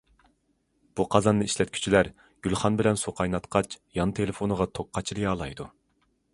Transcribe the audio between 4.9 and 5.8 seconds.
قاچىلىيالايدۇ.